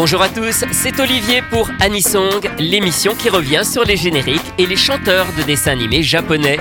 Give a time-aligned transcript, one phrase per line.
[0.00, 4.76] Bonjour à tous, c'est Olivier pour Anisong, l'émission qui revient sur les génériques et les
[4.76, 6.60] chanteurs de dessins animés japonais.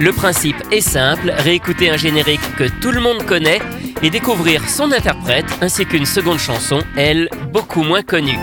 [0.00, 3.60] Le principe est simple, réécouter un générique que tout le monde connaît
[4.02, 8.38] et découvrir son interprète ainsi qu'une seconde chanson, elle, beaucoup moins connue.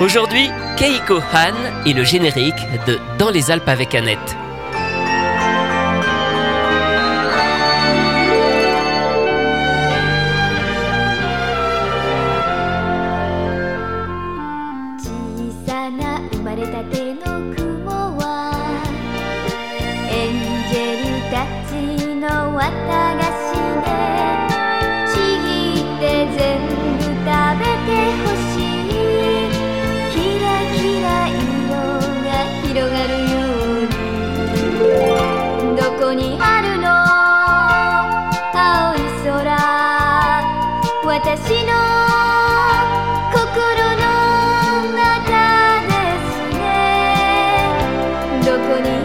[0.00, 4.36] Aujourd'hui, Keiko Han et le générique de Dans les Alpes avec Annette.
[48.70, 48.99] When I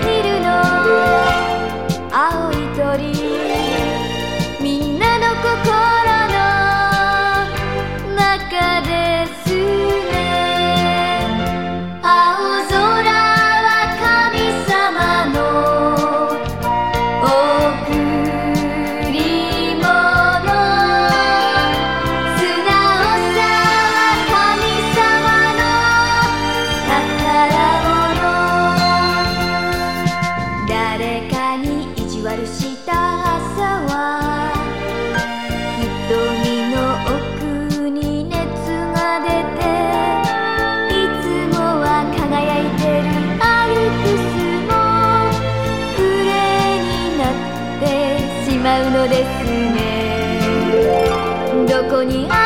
[51.90, 52.45] こにある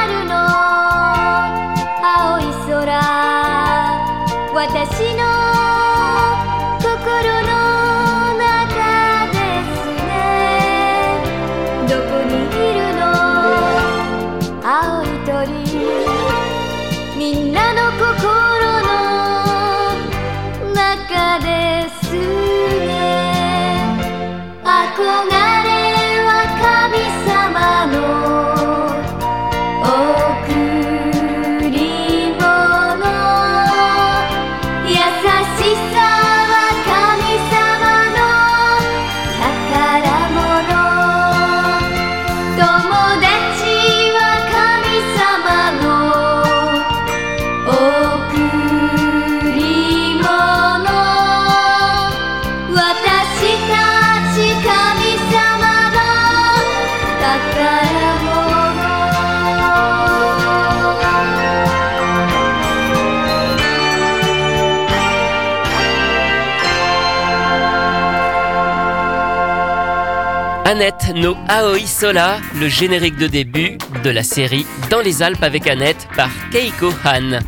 [70.70, 75.66] Annette no Aoi Sola, le générique de début de la série Dans les Alpes avec
[75.66, 77.40] Annette par Keiko Han.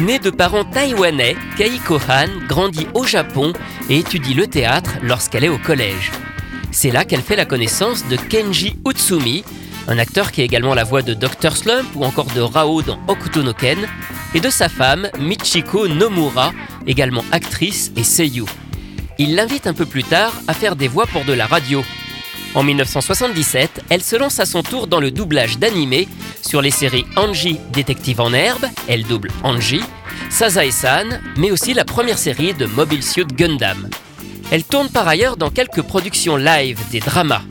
[0.00, 3.52] Née de parents taïwanais, Keiko Han grandit au Japon
[3.90, 6.10] et étudie le théâtre lorsqu'elle est au collège.
[6.70, 9.44] C'est là qu'elle fait la connaissance de Kenji Utsumi,
[9.88, 11.54] un acteur qui a également la voix de Dr.
[11.54, 13.86] Slump ou encore de Rao dans Okuto no Ken,
[14.34, 16.52] et de sa femme Michiko Nomura,
[16.86, 18.46] également actrice et seiyuu
[19.18, 21.84] il l'invite un peu plus tard à faire des voix pour de la radio.
[22.54, 26.08] En 1977, elle se lance à son tour dans le doublage d'animé
[26.40, 29.82] sur les séries Angie Détective en herbe, elle double Angie,
[30.30, 33.90] Sazae-san, mais aussi la première série de Mobile Suit Gundam.
[34.50, 37.42] Elle tourne par ailleurs dans quelques productions live des dramas.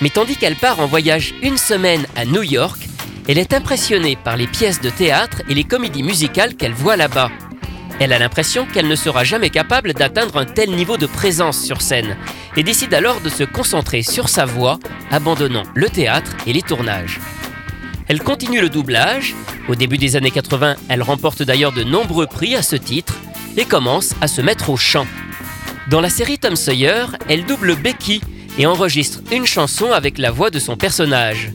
[0.00, 2.88] Mais tandis qu'elle part en voyage une semaine à New York,
[3.28, 7.30] elle est impressionnée par les pièces de théâtre et les comédies musicales qu'elle voit là-bas.
[8.00, 11.80] Elle a l'impression qu'elle ne sera jamais capable d'atteindre un tel niveau de présence sur
[11.80, 12.16] scène
[12.56, 14.78] et décide alors de se concentrer sur sa voix,
[15.10, 17.20] abandonnant le théâtre et les tournages.
[18.08, 19.34] Elle continue le doublage.
[19.68, 23.14] Au début des années 80, elle remporte d'ailleurs de nombreux prix à ce titre
[23.56, 25.06] et commence à se mettre au chant.
[25.88, 28.20] Dans la série Tom Sawyer, elle double Becky
[28.58, 31.52] et enregistre une chanson avec la voix de son personnage.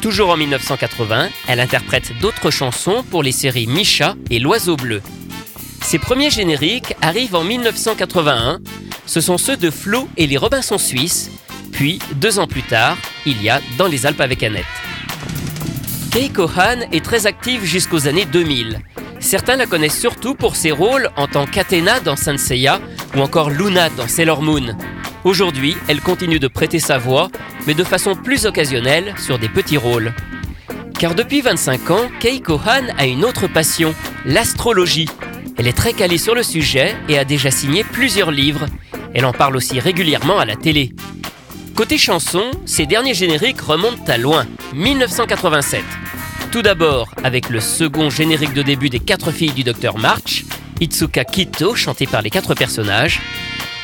[0.00, 5.02] Toujours en 1980, elle interprète d'autres chansons pour les séries Misha et L'Oiseau Bleu.
[5.94, 8.58] Ses premiers génériques arrivent en 1981.
[9.06, 11.30] Ce sont ceux de Flo et les Robinson Suisses.
[11.70, 14.64] Puis, deux ans plus tard, il y a Dans les Alpes avec Annette.
[16.10, 18.80] Keiko Han est très active jusqu'aux années 2000.
[19.20, 22.34] Certains la connaissent surtout pour ses rôles en tant qu'Athéna dans Saint
[23.14, 24.76] ou encore Luna dans Sailor Moon.
[25.22, 27.28] Aujourd'hui, elle continue de prêter sa voix,
[27.68, 30.12] mais de façon plus occasionnelle sur des petits rôles.
[30.98, 33.94] Car depuis 25 ans, Keiko Han a une autre passion,
[34.24, 35.08] l'astrologie.
[35.56, 38.66] Elle est très calée sur le sujet et a déjà signé plusieurs livres.
[39.14, 40.92] Elle en parle aussi régulièrement à la télé.
[41.76, 45.82] Côté chanson, ses derniers génériques remontent à loin, 1987.
[46.50, 50.44] Tout d'abord avec le second générique de début des quatre filles du docteur March,
[50.80, 53.20] Itsuka Kito chanté par les quatre personnages,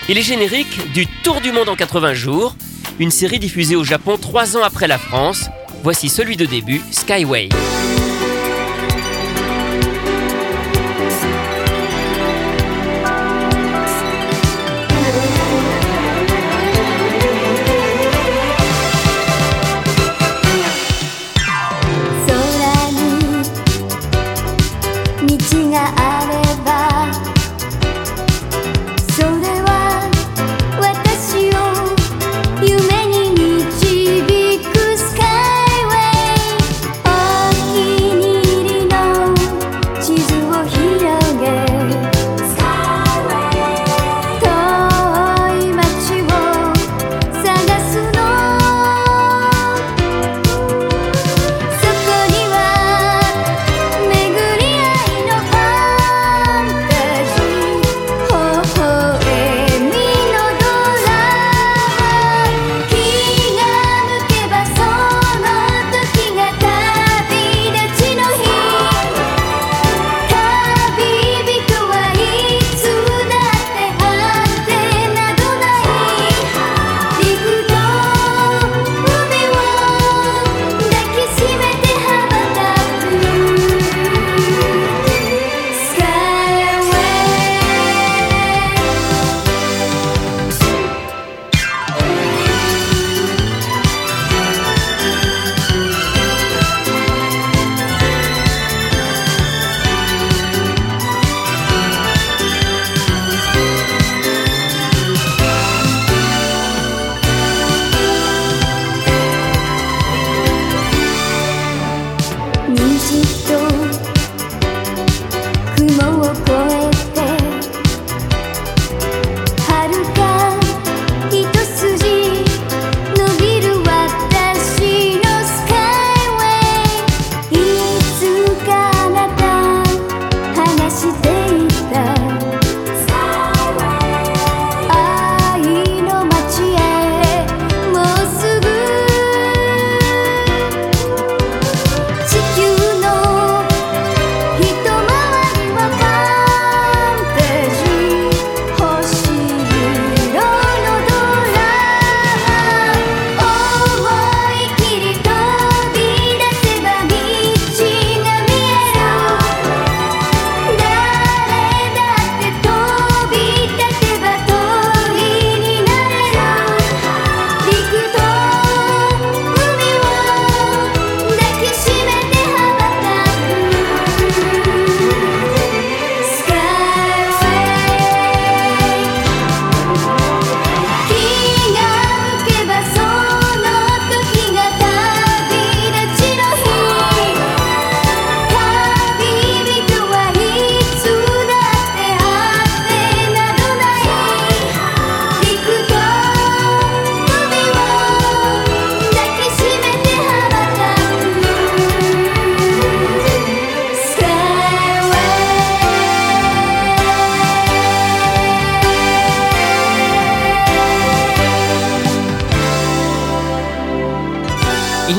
[0.08, 2.56] et les génériques du Tour du monde en 80 jours,
[2.98, 5.48] une série diffusée au Japon trois ans après la France.
[5.82, 7.48] Voici celui de début, Skyway.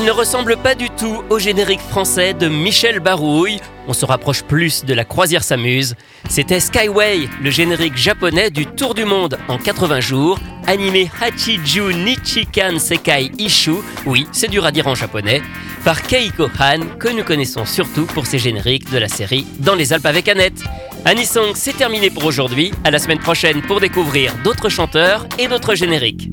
[0.02, 3.60] Il ne ressemble pas du tout au générique français de Michel Barouille.
[3.86, 5.94] On se rapproche plus de la croisière s'amuse.
[6.28, 12.80] C'était Skyway, le générique japonais du Tour du Monde en 80 jours, animé Hachiju Nichikan
[12.80, 15.40] Sekai Ishu, oui, c'est dur à dire en japonais,
[15.84, 19.92] par Keiko Han, que nous connaissons surtout pour ses génériques de la série Dans les
[19.92, 20.64] Alpes avec Annette.
[21.04, 22.72] Anisong, c'est terminé pour aujourd'hui.
[22.82, 26.28] À la semaine prochaine pour découvrir d'autres chanteurs et d'autres génériques.